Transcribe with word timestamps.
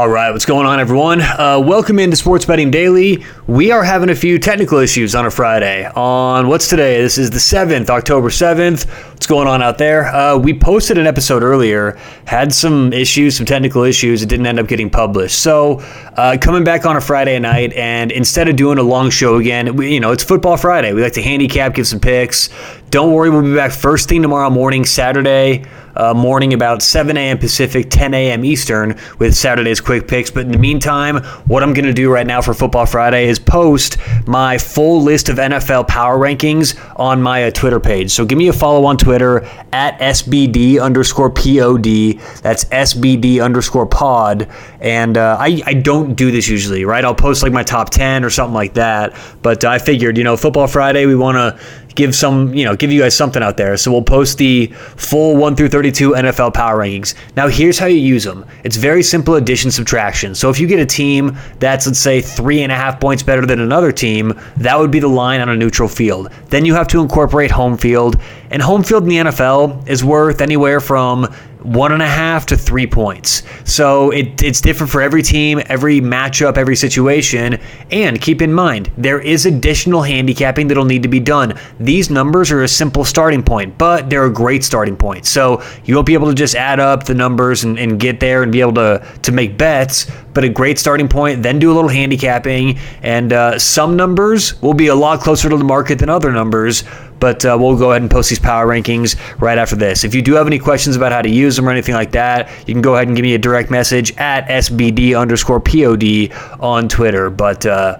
All 0.00 0.08
right, 0.08 0.30
what's 0.30 0.46
going 0.46 0.64
on, 0.64 0.80
everyone? 0.80 1.20
Uh, 1.20 1.60
welcome 1.62 1.98
into 1.98 2.16
Sports 2.16 2.46
Betting 2.46 2.70
Daily. 2.70 3.22
We 3.46 3.70
are 3.70 3.84
having 3.84 4.08
a 4.08 4.14
few 4.14 4.38
technical 4.38 4.78
issues 4.78 5.14
on 5.14 5.26
a 5.26 5.30
Friday. 5.30 5.84
On 5.94 6.48
what's 6.48 6.68
today? 6.68 7.02
This 7.02 7.18
is 7.18 7.28
the 7.28 7.36
7th, 7.36 7.90
October 7.90 8.30
7th. 8.30 8.88
What's 9.10 9.26
going 9.26 9.46
on 9.46 9.60
out 9.60 9.76
there? 9.76 10.06
Uh, 10.06 10.38
we 10.38 10.58
posted 10.58 10.96
an 10.96 11.06
episode 11.06 11.42
earlier, 11.42 11.98
had 12.24 12.54
some 12.54 12.94
issues, 12.94 13.36
some 13.36 13.44
technical 13.44 13.82
issues. 13.82 14.22
It 14.22 14.30
didn't 14.30 14.46
end 14.46 14.58
up 14.58 14.68
getting 14.68 14.88
published. 14.88 15.38
So, 15.38 15.80
uh, 16.16 16.38
coming 16.40 16.64
back 16.64 16.86
on 16.86 16.96
a 16.96 17.00
Friday 17.02 17.38
night, 17.38 17.74
and 17.74 18.10
instead 18.10 18.48
of 18.48 18.56
doing 18.56 18.78
a 18.78 18.82
long 18.82 19.10
show 19.10 19.36
again, 19.36 19.76
we, 19.76 19.92
you 19.92 20.00
know, 20.00 20.12
it's 20.12 20.24
Football 20.24 20.56
Friday. 20.56 20.94
We 20.94 21.02
like 21.02 21.12
to 21.12 21.22
handicap, 21.22 21.74
give 21.74 21.86
some 21.86 22.00
picks. 22.00 22.48
Don't 22.88 23.12
worry, 23.12 23.28
we'll 23.28 23.42
be 23.42 23.54
back 23.54 23.70
first 23.70 24.08
thing 24.08 24.22
tomorrow 24.22 24.48
morning, 24.48 24.86
Saturday 24.86 25.66
uh, 25.96 26.14
morning 26.14 26.54
about 26.54 26.82
7 26.82 27.16
a.m. 27.16 27.38
Pacific, 27.38 27.86
10 27.90 28.14
a.m. 28.14 28.44
Eastern 28.44 28.98
with 29.18 29.34
Saturday's 29.34 29.80
quick 29.80 30.08
picks. 30.08 30.30
But 30.30 30.46
in 30.46 30.52
the 30.52 30.58
meantime, 30.58 31.22
what 31.46 31.62
I'm 31.62 31.72
going 31.72 31.84
to 31.84 31.92
do 31.92 32.12
right 32.12 32.26
now 32.26 32.40
for 32.40 32.54
Football 32.54 32.86
Friday 32.86 33.28
is 33.28 33.38
post 33.38 33.96
my 34.26 34.58
full 34.58 35.02
list 35.02 35.28
of 35.28 35.36
NFL 35.36 35.88
power 35.88 36.18
rankings 36.18 36.78
on 36.96 37.20
my 37.22 37.44
uh, 37.44 37.50
Twitter 37.50 37.80
page. 37.80 38.10
So 38.10 38.24
give 38.24 38.38
me 38.38 38.48
a 38.48 38.52
follow 38.52 38.84
on 38.84 38.96
Twitter 38.96 39.44
at 39.72 39.98
SBD 39.98 40.82
underscore 40.82 41.30
POD. 41.30 42.20
That's 42.42 42.64
SBD 42.66 43.42
underscore 43.42 43.86
pod. 43.86 44.48
And 44.80 45.18
uh, 45.18 45.36
I, 45.38 45.62
I 45.66 45.74
don't 45.74 46.14
do 46.14 46.30
this 46.30 46.48
usually, 46.48 46.84
right? 46.84 47.04
I'll 47.04 47.14
post 47.14 47.42
like 47.42 47.52
my 47.52 47.62
top 47.62 47.90
10 47.90 48.24
or 48.24 48.30
something 48.30 48.54
like 48.54 48.74
that. 48.74 49.16
But 49.42 49.64
I 49.64 49.78
figured, 49.78 50.16
you 50.16 50.24
know, 50.24 50.36
Football 50.36 50.66
Friday, 50.66 51.06
we 51.06 51.16
want 51.16 51.36
to 51.36 51.60
give 51.94 52.14
some, 52.14 52.54
you 52.54 52.64
know, 52.64 52.76
give 52.76 52.92
you 52.92 53.00
guys 53.00 53.16
something 53.16 53.42
out 53.42 53.56
there. 53.56 53.76
So 53.76 53.90
we'll 53.90 54.02
post 54.02 54.38
the 54.38 54.66
full 54.96 55.36
1 55.36 55.56
through 55.56 55.68
32 55.68 56.12
NFL 56.12 56.54
power 56.54 56.78
rankings. 56.78 57.14
Now, 57.36 57.48
here's 57.48 57.78
how 57.78 57.86
you 57.86 57.98
use 57.98 58.24
them 58.24 58.44
it's 58.64 58.76
very 58.76 59.02
simple 59.02 59.34
addition 59.34 59.70
subtraction. 59.70 60.34
So 60.34 60.50
if 60.50 60.58
you 60.58 60.66
get 60.66 60.80
a 60.80 60.86
team 60.86 61.36
that's, 61.58 61.86
let's 61.86 61.98
say, 61.98 62.20
three 62.20 62.62
and 62.62 62.72
a 62.72 62.74
half 62.74 63.00
points 63.00 63.22
better 63.22 63.46
than 63.46 63.60
another 63.60 63.92
team, 63.92 64.38
that 64.56 64.78
would 64.78 64.90
be 64.90 65.00
the 65.00 65.08
line 65.08 65.40
on 65.40 65.48
a 65.48 65.56
neutral 65.56 65.88
field. 65.88 66.30
Then 66.48 66.64
you 66.64 66.74
have 66.74 66.88
to 66.88 67.00
incorporate 67.00 67.50
home 67.50 67.76
field. 67.76 68.20
And 68.50 68.60
home 68.60 68.82
field 68.82 69.04
in 69.04 69.08
the 69.08 69.16
NFL 69.16 69.88
is 69.88 70.04
worth 70.04 70.40
anywhere 70.40 70.80
from 70.80 71.32
one 71.62 71.92
and 71.92 72.02
a 72.02 72.08
half 72.08 72.46
to 72.46 72.56
three 72.56 72.86
points. 72.86 73.42
So 73.64 74.10
it, 74.10 74.42
it's 74.42 74.60
different 74.60 74.90
for 74.90 75.02
every 75.02 75.22
team, 75.22 75.60
every 75.66 76.00
matchup, 76.00 76.56
every 76.56 76.76
situation. 76.76 77.58
And 77.90 78.20
keep 78.20 78.42
in 78.42 78.52
mind, 78.52 78.90
there 78.96 79.20
is 79.20 79.46
additional 79.46 80.02
handicapping 80.02 80.68
that'll 80.68 80.84
need 80.84 81.02
to 81.02 81.08
be 81.08 81.20
done. 81.20 81.58
These 81.78 82.10
numbers 82.10 82.50
are 82.50 82.62
a 82.62 82.68
simple 82.68 83.04
starting 83.04 83.42
point, 83.42 83.76
but 83.78 84.08
they're 84.10 84.24
a 84.24 84.32
great 84.32 84.64
starting 84.64 84.96
point. 84.96 85.26
So 85.26 85.62
you 85.84 85.94
won't 85.94 86.06
be 86.06 86.14
able 86.14 86.28
to 86.28 86.34
just 86.34 86.54
add 86.54 86.80
up 86.80 87.04
the 87.04 87.14
numbers 87.14 87.64
and, 87.64 87.78
and 87.78 88.00
get 88.00 88.20
there 88.20 88.42
and 88.42 88.50
be 88.50 88.60
able 88.60 88.74
to, 88.74 89.06
to 89.22 89.32
make 89.32 89.58
bets, 89.58 90.10
but 90.32 90.44
a 90.44 90.48
great 90.48 90.78
starting 90.78 91.08
point. 91.08 91.42
Then 91.42 91.58
do 91.58 91.72
a 91.72 91.74
little 91.74 91.90
handicapping. 91.90 92.78
And 93.02 93.32
uh, 93.32 93.58
some 93.58 93.96
numbers 93.96 94.60
will 94.62 94.74
be 94.74 94.88
a 94.88 94.94
lot 94.94 95.20
closer 95.20 95.48
to 95.48 95.56
the 95.56 95.64
market 95.64 95.98
than 95.98 96.08
other 96.08 96.32
numbers 96.32 96.84
but 97.20 97.44
uh, 97.44 97.56
we'll 97.60 97.76
go 97.76 97.90
ahead 97.90 98.02
and 98.02 98.10
post 98.10 98.30
these 98.30 98.38
power 98.38 98.66
rankings 98.66 99.16
right 99.40 99.58
after 99.58 99.76
this. 99.76 100.04
If 100.04 100.14
you 100.14 100.22
do 100.22 100.34
have 100.34 100.46
any 100.46 100.58
questions 100.58 100.96
about 100.96 101.12
how 101.12 101.22
to 101.22 101.28
use 101.28 101.54
them 101.54 101.68
or 101.68 101.70
anything 101.70 101.94
like 101.94 102.12
that, 102.12 102.48
you 102.66 102.74
can 102.74 102.80
go 102.80 102.94
ahead 102.94 103.06
and 103.06 103.16
give 103.16 103.22
me 103.22 103.34
a 103.34 103.38
direct 103.38 103.70
message 103.70 104.16
at 104.16 104.48
SBD 104.48 105.18
underscore 105.18 105.60
POD 105.60 106.32
on 106.60 106.88
Twitter. 106.88 107.30
But 107.30 107.66
uh, 107.66 107.98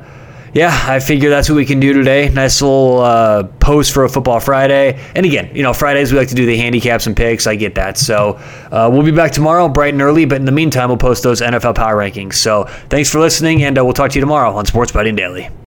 yeah, 0.53 0.85
I 0.87 0.99
figure 1.01 1.31
that's 1.31 1.49
what 1.49 1.57
we 1.57 1.67
can 1.67 1.79
do 1.81 1.93
today. 1.93 2.29
Nice 2.29 2.61
little 2.63 3.01
uh, 3.01 3.45
post 3.61 3.93
for 3.93 4.05
a 4.05 4.09
Football 4.09 4.41
Friday. 4.41 5.01
And 5.15 5.27
again, 5.27 5.55
you 5.55 5.63
know, 5.63 5.73
Fridays 5.73 6.13
we 6.13 6.19
like 6.19 6.29
to 6.29 6.35
do 6.35 6.47
the 6.47 6.57
handicaps 6.57 7.07
and 7.07 7.17
picks. 7.17 7.47
I 7.47 7.57
get 7.57 7.75
that. 7.77 7.99
So 7.99 8.41
uh, 8.73 8.89
we'll 8.93 9.05
be 9.05 9.13
back 9.13 9.33
tomorrow, 9.33 9.69
bright 9.69 9.93
and 9.93 10.03
early. 10.03 10.25
But 10.25 10.37
in 10.37 10.45
the 10.47 10.53
meantime, 10.53 10.89
we'll 10.89 10.99
post 10.99 11.23
those 11.23 11.41
NFL 11.41 11.75
power 11.75 11.97
rankings. 11.97 12.35
So 12.35 12.65
thanks 12.89 13.11
for 13.11 13.21
listening, 13.21 13.63
and 13.63 13.79
uh, 13.79 13.85
we'll 13.85 13.95
talk 13.95 14.11
to 14.13 14.15
you 14.17 14.21
tomorrow 14.23 14.55
on 14.55 14.67
Sports 14.67 14.93
Betting 14.93 15.17
Daily. 15.17 15.51